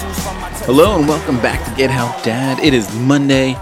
Hello 0.00 0.98
and 0.98 1.06
welcome 1.06 1.36
back 1.42 1.62
to 1.68 1.76
Get 1.76 1.90
Help 1.90 2.22
Dad. 2.22 2.58
It 2.60 2.72
is 2.72 2.90
Monday, 3.00 3.54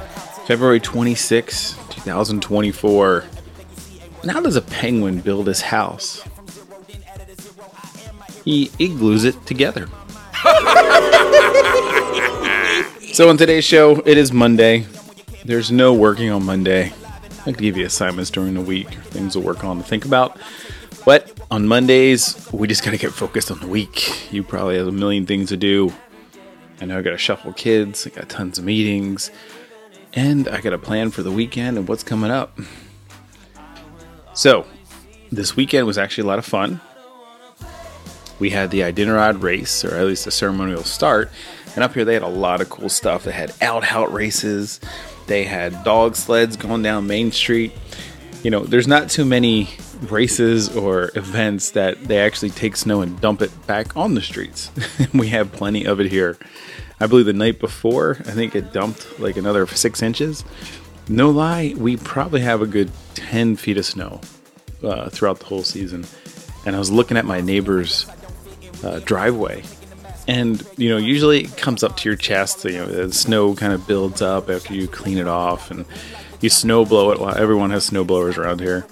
February 0.46 0.78
26, 0.78 1.72
2024. 1.90 3.24
And 4.22 4.30
how 4.30 4.40
does 4.40 4.54
a 4.54 4.62
penguin 4.62 5.20
build 5.20 5.48
his 5.48 5.60
house? 5.60 6.22
He 8.44 8.70
igloos 8.78 9.24
it 9.24 9.44
together. 9.46 9.88
so, 13.12 13.28
on 13.28 13.36
today's 13.36 13.64
show, 13.64 14.00
it 14.06 14.16
is 14.16 14.32
Monday. 14.32 14.86
There's 15.44 15.72
no 15.72 15.92
working 15.92 16.30
on 16.30 16.44
Monday. 16.44 16.92
I 17.40 17.50
can 17.50 17.54
give 17.54 17.76
you 17.76 17.84
assignments 17.84 18.30
during 18.30 18.54
the 18.54 18.60
week, 18.60 18.90
things 18.90 19.32
to 19.32 19.40
work 19.40 19.64
on 19.64 19.78
to 19.78 19.82
think 19.82 20.04
about. 20.04 20.38
But 21.04 21.36
on 21.50 21.66
Mondays, 21.66 22.48
we 22.52 22.68
just 22.68 22.84
got 22.84 22.92
to 22.92 22.96
get 22.96 23.12
focused 23.12 23.50
on 23.50 23.58
the 23.58 23.66
week. 23.66 24.32
You 24.32 24.44
probably 24.44 24.76
have 24.76 24.86
a 24.86 24.92
million 24.92 25.26
things 25.26 25.48
to 25.48 25.56
do. 25.56 25.92
I 26.80 26.84
know 26.84 26.98
I 26.98 27.02
got 27.02 27.10
to 27.10 27.18
shuffle 27.18 27.52
kids, 27.52 28.06
I 28.06 28.10
got 28.10 28.28
tons 28.28 28.58
of 28.58 28.64
meetings, 28.64 29.30
and 30.12 30.48
I 30.48 30.60
got 30.60 30.72
a 30.72 30.78
plan 30.78 31.10
for 31.10 31.22
the 31.22 31.30
weekend 31.30 31.76
and 31.76 31.88
what's 31.88 32.02
coming 32.02 32.30
up. 32.30 32.58
So, 34.34 34.66
this 35.32 35.56
weekend 35.56 35.86
was 35.86 35.98
actually 35.98 36.24
a 36.24 36.26
lot 36.28 36.38
of 36.38 36.44
fun. 36.44 36.80
We 38.38 38.50
had 38.50 38.70
the 38.70 38.80
Iditarod 38.80 39.42
race, 39.42 39.84
or 39.84 39.96
at 39.96 40.06
least 40.06 40.24
the 40.24 40.30
ceremonial 40.30 40.84
start, 40.84 41.30
and 41.74 41.82
up 41.82 41.94
here 41.94 42.04
they 42.04 42.14
had 42.14 42.22
a 42.22 42.28
lot 42.28 42.60
of 42.60 42.70
cool 42.70 42.88
stuff. 42.88 43.24
They 43.24 43.32
had 43.32 43.52
out-out 43.60 44.12
races, 44.12 44.80
they 45.26 45.44
had 45.44 45.84
dog 45.84 46.14
sleds 46.14 46.56
going 46.56 46.82
down 46.82 47.06
Main 47.06 47.32
Street. 47.32 47.72
You 48.42 48.50
know, 48.52 48.64
there's 48.64 48.86
not 48.86 49.10
too 49.10 49.24
many 49.24 49.68
races 50.02 50.74
or 50.74 51.10
events 51.14 51.72
that 51.72 52.04
they 52.04 52.18
actually 52.18 52.50
take 52.50 52.76
snow 52.76 53.02
and 53.02 53.20
dump 53.20 53.42
it 53.42 53.66
back 53.66 53.96
on 53.96 54.14
the 54.14 54.22
streets. 54.22 54.70
we 55.14 55.28
have 55.28 55.52
plenty 55.52 55.84
of 55.84 56.00
it 56.00 56.10
here. 56.10 56.38
I 57.00 57.06
believe 57.06 57.26
the 57.26 57.32
night 57.32 57.60
before, 57.60 58.16
I 58.20 58.32
think 58.32 58.54
it 58.54 58.72
dumped 58.72 59.20
like 59.20 59.36
another 59.36 59.66
six 59.66 60.02
inches. 60.02 60.44
No 61.08 61.30
lie, 61.30 61.74
we 61.76 61.96
probably 61.96 62.40
have 62.40 62.60
a 62.60 62.66
good 62.66 62.90
10 63.14 63.56
feet 63.56 63.78
of 63.78 63.86
snow 63.86 64.20
uh, 64.82 65.08
throughout 65.08 65.38
the 65.38 65.46
whole 65.46 65.62
season. 65.62 66.06
And 66.66 66.74
I 66.74 66.78
was 66.78 66.90
looking 66.90 67.16
at 67.16 67.24
my 67.24 67.40
neighbor's 67.40 68.06
uh, 68.82 69.00
driveway. 69.04 69.62
And, 70.26 70.62
you 70.76 70.90
know, 70.90 70.98
usually 70.98 71.44
it 71.44 71.56
comes 71.56 71.82
up 71.82 71.96
to 71.98 72.08
your 72.08 72.16
chest. 72.16 72.64
You 72.64 72.72
know, 72.72 72.86
the 72.86 73.12
snow 73.12 73.54
kind 73.54 73.72
of 73.72 73.86
builds 73.86 74.20
up 74.20 74.50
after 74.50 74.74
you 74.74 74.86
clean 74.86 75.16
it 75.18 75.28
off 75.28 75.70
and 75.70 75.86
you 76.40 76.50
snow 76.50 76.84
blow 76.84 77.12
it. 77.12 77.20
Well, 77.20 77.34
everyone 77.34 77.70
has 77.70 77.86
snow 77.86 78.04
blowers 78.04 78.36
around 78.36 78.60
here 78.60 78.86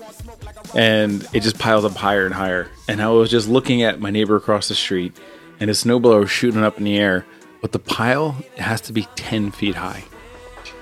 and 0.77 1.27
it 1.33 1.41
just 1.41 1.59
piles 1.59 1.87
up 1.87 1.95
higher 1.95 2.27
and 2.27 2.35
higher. 2.35 2.69
And 2.87 3.01
I 3.01 3.09
was 3.09 3.31
just 3.31 3.49
looking 3.49 3.83
at 3.83 3.99
my 3.99 4.11
neighbor 4.11 4.37
across 4.37 4.69
the 4.69 4.75
street, 4.75 5.17
and 5.59 5.69
his 5.69 5.83
snowblower 5.83 6.21
was 6.21 6.31
shooting 6.31 6.63
up 6.63 6.77
in 6.77 6.85
the 6.85 6.99
air, 6.99 7.25
but 7.63 7.73
the 7.73 7.79
pile 7.79 8.33
has 8.59 8.83
to 8.83 8.93
be 8.93 9.09
10 9.17 9.53
feet 9.53 9.77
high. 9.77 10.05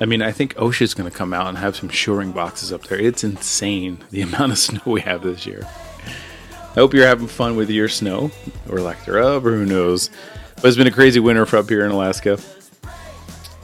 I 0.01 0.07
mean, 0.07 0.21
I 0.21 0.33
think 0.33 0.55
OSHA's 0.57 0.95
going 0.95 1.09
to 1.09 1.17
come 1.17 1.33
out 1.33 1.47
and 1.47 1.57
have 1.57 1.77
some 1.77 1.89
shoring 1.89 2.33
boxes 2.33 2.73
up 2.73 2.83
there. 2.85 2.99
It's 2.99 3.23
insane 3.23 3.99
the 4.11 4.21
amount 4.23 4.51
of 4.51 4.59
snow 4.59 4.81
we 4.85 5.01
have 5.03 5.23
this 5.23 5.47
year. 5.47 5.63
I 5.65 6.75
hope 6.75 6.93
you're 6.93 7.07
having 7.07 7.29
fun 7.29 7.55
with 7.55 7.71
your 7.71 7.89
snow, 7.89 8.33
or 8.69 8.81
lack 8.81 9.05
thereof, 9.05 9.47
or 9.47 9.53
who 9.53 9.65
knows. 9.65 10.11
But 10.57 10.65
it's 10.65 10.77
been 10.77 10.89
a 10.89 10.91
crazy 10.91 11.21
winter 11.21 11.47
for 11.47 11.59
up 11.59 11.69
here 11.69 11.85
in 11.85 11.93
Alaska. 11.93 12.41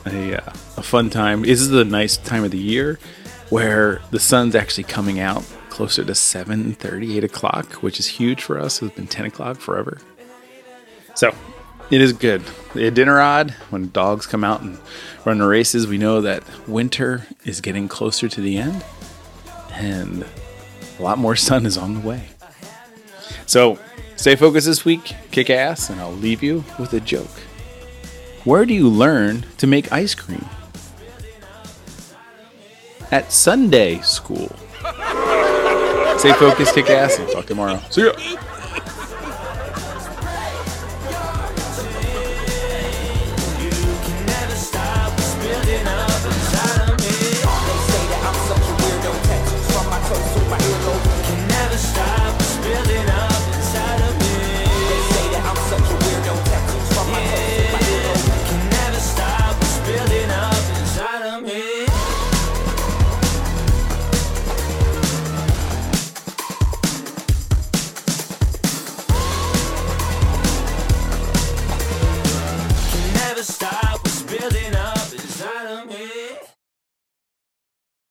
A, 0.07 0.37
uh, 0.37 0.53
a 0.77 0.83
fun 0.83 1.11
time. 1.11 1.43
This 1.43 1.61
is 1.61 1.73
a 1.73 1.85
nice 1.85 2.17
time 2.17 2.45
of 2.45 2.53
the 2.53 2.59
year 2.59 3.01
where 3.51 4.01
the 4.11 4.21
sun's 4.21 4.55
actually 4.55 4.85
coming 4.85 5.21
out 5.21 5.45
closer 5.69 6.05
to 6.05 6.15
7 6.15 6.75
30, 6.75 7.19
8 7.19 7.25
o'clock, 7.25 7.73
which 7.75 8.01
is 8.01 8.07
huge 8.07 8.43
for 8.43 8.59
us. 8.59 8.81
It's 8.81 8.95
been 8.95 9.07
10 9.07 9.27
o'clock 9.27 9.59
forever. 9.59 9.99
So 11.15 11.35
it 11.91 12.01
is 12.01 12.13
good. 12.13 12.43
The 12.73 12.91
Iditarod, 12.91 13.51
when 13.71 13.91
dogs 13.91 14.27
come 14.27 14.45
out 14.45 14.63
and 14.63 14.79
run 15.25 15.39
the 15.39 15.47
races, 15.47 15.87
we 15.87 15.99
know 15.99 16.21
that 16.21 16.45
winter 16.69 17.27
is 17.45 17.61
getting 17.61 17.89
closer 17.89 18.29
to 18.29 18.41
the 18.41 18.59
end 18.59 18.85
and 19.73 20.25
a 20.99 21.03
lot 21.03 21.19
more 21.19 21.35
sun 21.37 21.67
is 21.67 21.77
on 21.77 21.95
the 21.95 22.01
way. 22.01 22.29
So 23.47 23.79
stay 24.17 24.37
focused 24.37 24.67
this 24.67 24.85
week, 24.85 25.15
kick 25.31 25.51
ass, 25.51 25.91
and 25.91 26.01
I'll 26.01 26.13
leave 26.13 26.43
you 26.43 26.65
with 26.79 26.93
a 26.93 27.01
joke. 27.01 27.31
Where 28.45 28.65
do 28.65 28.75
you 28.75 28.89
learn 28.89 29.45
to 29.59 29.67
make 29.67 29.91
ice 29.93 30.15
cream? 30.15 30.45
At 33.11 33.33
Sunday 33.33 34.01
school. 34.03 34.49
Stay 36.19 36.33
focused, 36.35 36.75
kick 36.75 36.91
ass, 36.91 37.19
and 37.19 37.29
talk 37.31 37.47
tomorrow. 37.47 37.81
See 37.91 38.05
ya. 38.05 38.13